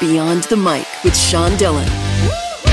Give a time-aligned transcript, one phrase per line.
[0.00, 1.88] Beyond the Mic with Sean Dillon.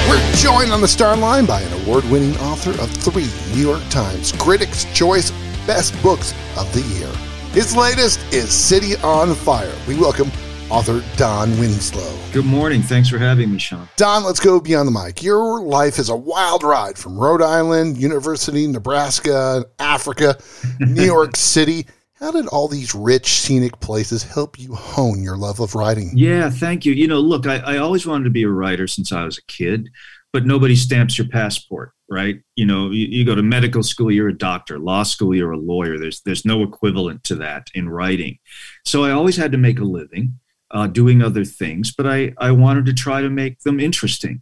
[0.07, 3.81] We're joined on the star line by an award winning author of three New York
[3.89, 5.31] Times Critics' Choice
[5.65, 7.11] Best Books of the Year.
[7.51, 9.73] His latest is City on Fire.
[9.87, 10.29] We welcome
[10.69, 12.15] author Don Winslow.
[12.31, 12.83] Good morning.
[12.83, 13.89] Thanks for having me, Sean.
[13.95, 15.23] Don, let's go beyond the mic.
[15.23, 20.37] Your life is a wild ride from Rhode Island, University, Nebraska, Africa,
[20.79, 21.87] New York City.
[22.15, 26.11] How did all these rich scenic places help you hone your love of writing?
[26.13, 26.93] Yeah, thank you.
[26.93, 29.45] You know, look, I, I always wanted to be a writer since I was a
[29.47, 29.89] kid,
[30.31, 32.37] but nobody stamps your passport, right?
[32.55, 35.57] You know, you, you go to medical school, you're a doctor, law school, you're a
[35.57, 35.97] lawyer.
[35.99, 38.39] There's there's no equivalent to that in writing.
[38.85, 40.39] So I always had to make a living
[40.71, 44.41] uh, doing other things, but I, I wanted to try to make them interesting,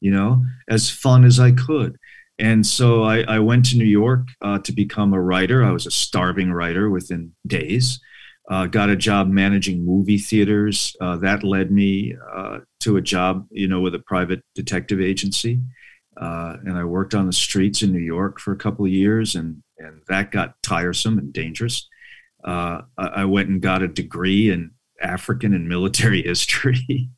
[0.00, 1.96] you know, as fun as I could.
[2.38, 5.62] And so I, I went to New York uh, to become a writer.
[5.62, 8.00] I was a starving writer within days.
[8.50, 10.94] Uh, got a job managing movie theaters.
[11.00, 15.60] Uh, that led me uh, to a job, you know, with a private detective agency.
[16.20, 19.34] Uh, and I worked on the streets in New York for a couple of years,
[19.34, 21.88] and and that got tiresome and dangerous.
[22.44, 27.08] Uh, I, I went and got a degree in African and military history,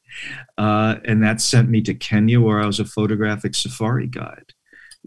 [0.56, 4.55] and that sent me to Kenya, where I was a photographic safari guide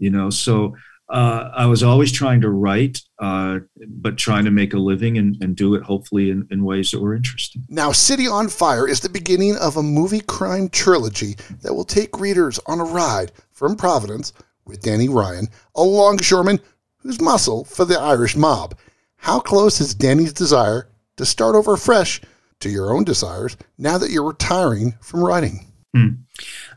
[0.00, 0.74] you know so
[1.10, 5.36] uh, I was always trying to write, uh, but trying to make a living and,
[5.42, 7.64] and do it hopefully in, in, ways that were interesting.
[7.68, 12.20] Now, City on Fire is the beginning of a movie crime trilogy that will take
[12.20, 14.32] readers on a ride from Providence
[14.64, 16.60] with Danny Ryan, a longshoreman
[16.98, 18.78] who's muscle for the Irish mob.
[19.16, 22.20] How close is Danny's desire to start over fresh
[22.60, 25.69] to your own desires now that you're retiring from writing?
[25.94, 26.08] Hmm.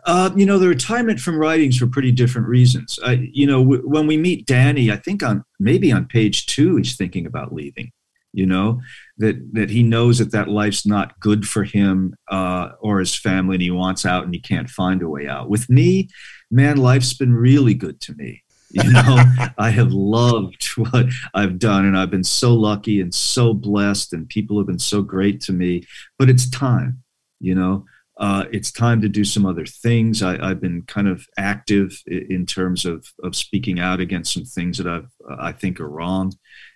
[0.05, 2.99] Uh, you know, the retirement from writings for pretty different reasons.
[3.05, 6.77] I, you know, w- when we meet Danny, I think on maybe on page two,
[6.77, 7.91] he's thinking about leaving.
[8.35, 8.81] You know
[9.19, 13.55] that that he knows that that life's not good for him uh, or his family,
[13.55, 15.49] and he wants out, and he can't find a way out.
[15.49, 16.09] With me,
[16.49, 18.41] man, life's been really good to me.
[18.75, 19.23] You know,
[19.59, 24.27] I have loved what I've done, and I've been so lucky and so blessed, and
[24.27, 25.83] people have been so great to me.
[26.17, 27.03] But it's time,
[27.39, 27.85] you know
[28.17, 30.21] uh, it's time to do some other things.
[30.21, 34.77] I, have been kind of active in terms of, of speaking out against some things
[34.77, 35.09] that I've,
[35.39, 36.33] I think are wrong.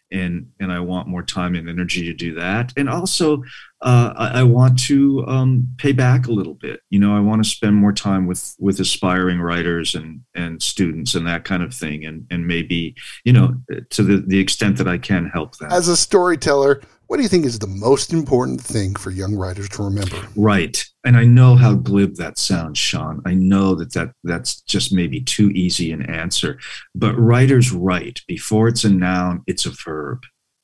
[0.09, 2.71] And, and I want more time and energy to do that.
[2.77, 3.43] And also,
[3.81, 6.79] uh, I, I, want to um, pay back a little bit.
[6.89, 11.13] You know, I want to spend more time with with aspiring writers and and students
[11.13, 12.05] and that kind of thing.
[12.05, 13.57] And and maybe you know,
[13.89, 15.73] to the the extent that I can help them.
[15.73, 19.69] As a storyteller, what do you think is the most important thing for young writers
[19.69, 20.21] to remember?
[20.35, 20.83] Right.
[21.07, 23.21] And I know how glib that sounds, Sean.
[23.25, 26.59] I know that, that that's just maybe too easy an answer.
[26.93, 28.19] But writers write.
[28.27, 30.23] Before it's a noun, it's a verb,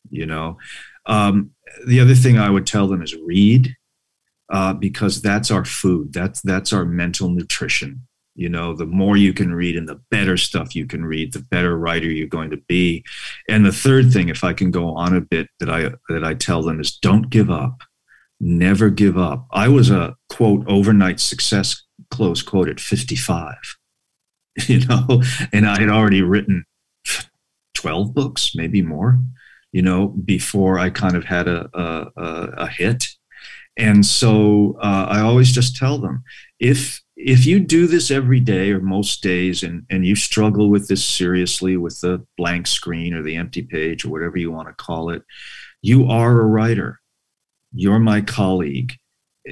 [0.09, 0.57] you know?
[1.05, 1.51] Um,
[1.87, 3.73] the other thing I would tell them is read,
[4.51, 6.11] uh, because that's our food.
[6.11, 8.01] That's that's our mental nutrition
[8.35, 11.45] you know the more you can read and the better stuff you can read the
[11.51, 13.03] better writer you're going to be
[13.47, 16.33] and the third thing if i can go on a bit that i that i
[16.33, 17.83] tell them is don't give up
[18.43, 19.47] never give up.
[19.51, 21.81] I was a quote overnight success
[22.11, 23.55] close quote at 55
[24.67, 25.23] you know?
[25.51, 26.65] And i had already written
[27.75, 29.19] 12 books maybe more
[29.71, 32.11] you know before i kind of had a a,
[32.57, 33.05] a hit.
[33.77, 36.23] And so uh, i always just tell them
[36.59, 40.87] if if you do this every day or most days and, and you struggle with
[40.87, 44.73] this seriously with the blank screen or the empty page or whatever you want to
[44.73, 45.21] call it,
[45.81, 46.99] you are a writer.
[47.73, 48.93] You're my colleague.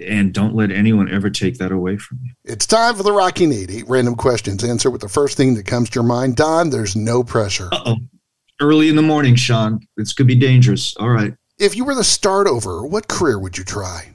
[0.08, 2.32] And don't let anyone ever take that away from you.
[2.46, 3.70] It's time for the Rocky Need.
[3.72, 4.64] Eight random questions.
[4.64, 6.38] Answer with the first thing that comes to your mind.
[6.38, 7.68] Don, there's no pressure.
[7.74, 7.98] Uh-oh.
[8.62, 9.82] Early in the morning, Sean.
[9.98, 10.96] This could be dangerous.
[10.96, 11.34] All right.
[11.60, 14.10] If you were to start over, what career would you try?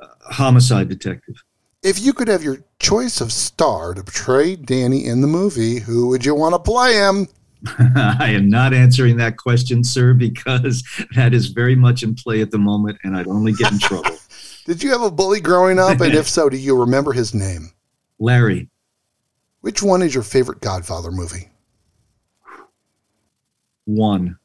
[0.00, 1.34] Uh, homicide detective.
[1.82, 6.08] If you could have your choice of star to portray Danny in the movie, who
[6.08, 7.26] would you want to play him?
[7.78, 10.82] I am not answering that question, sir, because
[11.14, 14.16] that is very much in play at the moment, and I'd only get in trouble.
[14.64, 16.00] Did you have a bully growing up?
[16.00, 17.72] And if so, do you remember his name?
[18.18, 18.68] Larry.
[19.60, 21.48] Which one is your favorite Godfather movie?
[23.84, 24.38] One.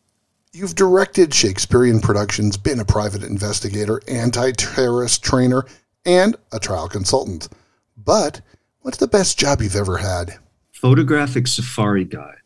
[0.52, 5.66] You've directed Shakespearean productions, been a private investigator, anti terrorist trainer,
[6.06, 7.50] and a trial consultant.
[7.98, 8.42] But
[8.82, 10.38] what's the best job you've ever had?
[10.72, 12.45] Photographic safari guide.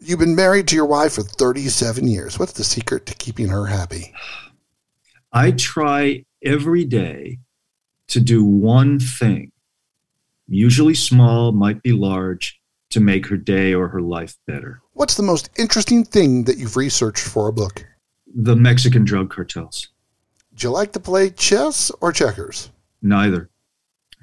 [0.00, 2.38] You've been married to your wife for 37 years.
[2.38, 4.14] What's the secret to keeping her happy?
[5.32, 7.40] I try every day
[8.08, 9.50] to do one thing,
[10.46, 12.60] usually small, might be large,
[12.90, 14.80] to make her day or her life better.
[14.92, 17.84] What's the most interesting thing that you've researched for a book?
[18.34, 19.88] The Mexican drug cartels.
[20.54, 22.70] Do you like to play chess or checkers?
[23.02, 23.50] Neither.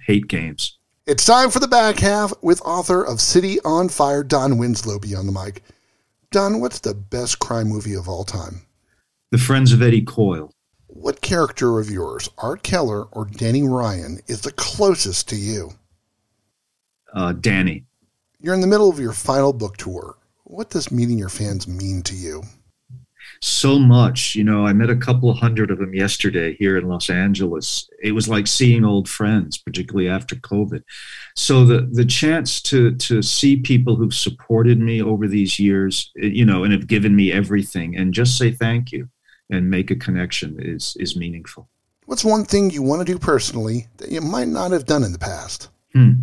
[0.05, 0.77] hate games.
[1.07, 5.27] It's time for the back half with author of City on Fire, Don Winslow, Beyond
[5.27, 5.61] the Mic.
[6.31, 8.65] Don, what's the best crime movie of all time?
[9.29, 10.51] The Friends of Eddie Coyle.
[10.87, 15.73] What character of yours, Art Keller or Danny Ryan, is the closest to you?
[17.13, 17.85] Uh, Danny.
[18.39, 20.17] You're in the middle of your final book tour.
[20.45, 22.41] What does meeting your fans mean to you?
[23.41, 24.35] So much.
[24.35, 27.89] You know, I met a couple of hundred of them yesterday here in Los Angeles.
[28.01, 30.83] It was like seeing old friends, particularly after COVID.
[31.35, 36.45] So the the chance to to see people who've supported me over these years, you
[36.45, 39.09] know, and have given me everything, and just say thank you
[39.49, 41.69] and make a connection is is meaningful.
[42.05, 45.11] What's one thing you want to do personally that you might not have done in
[45.11, 45.69] the past?
[45.93, 46.13] Hmm.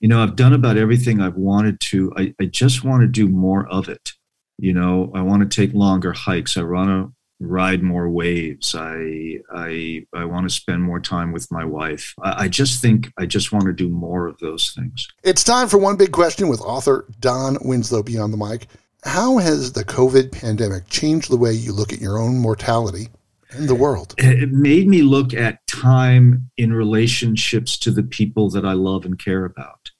[0.00, 2.12] You know, I've done about everything I've wanted to.
[2.16, 4.12] I, I just want to do more of it
[4.58, 6.56] you know i want to take longer hikes.
[6.56, 8.74] I want to ride more waves.
[8.74, 12.14] I i i want to spend more time with my wife.
[12.22, 15.06] I, I, just think i just want to do more of those things.
[15.22, 18.68] It's time for one big question with author don winslow beyond the mic.
[19.04, 23.08] How has the covid pandemic changed the way you look at your own mortality
[23.50, 24.14] and the world?
[24.16, 29.18] It made me look at time in relationships to the people that i love and
[29.18, 29.90] care about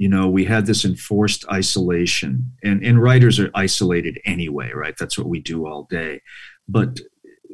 [0.00, 5.18] you know we had this enforced isolation and and writers are isolated anyway right that's
[5.18, 6.18] what we do all day
[6.66, 6.98] but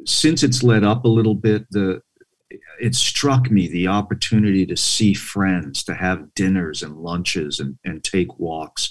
[0.05, 2.01] since it's let up a little bit the
[2.79, 8.01] it struck me the opportunity to see friends to have dinners and lunches and, and
[8.05, 8.89] take walks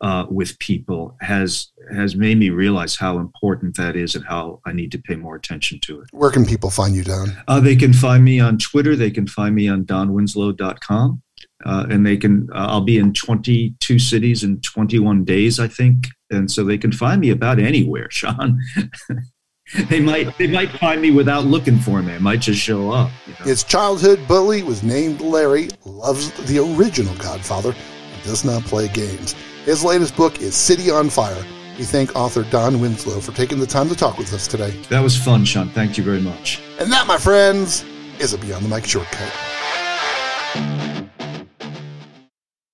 [0.00, 4.72] uh, with people has has made me realize how important that is and how I
[4.72, 6.08] need to pay more attention to it.
[6.12, 7.36] Where can people find you, Don?
[7.48, 8.94] Uh, they can find me on Twitter.
[8.94, 11.22] They can find me on donwinslow.com
[11.64, 16.08] uh, and they can uh, i'll be in 22 cities in 21 days i think
[16.30, 18.60] and so they can find me about anywhere sean
[19.90, 23.10] they might they might find me without looking for me i might just show up
[23.26, 23.44] you know?
[23.44, 29.34] his childhood bully was named larry loves the original godfather and does not play games
[29.64, 31.44] his latest book is city on fire
[31.78, 34.70] we thank author Don Winslow for taking the time to talk with us today.
[34.90, 35.68] That was fun, Sean.
[35.68, 36.60] Thank you very much.
[36.80, 37.84] And that, my friends,
[38.18, 39.32] is a Beyond the Mic shortcut.